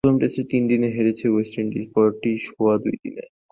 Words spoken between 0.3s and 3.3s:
তিন দিনে হেরেছে ওয়েস্ট ইন্ডিজ, পরেরটি সোয়া দুই দিনে।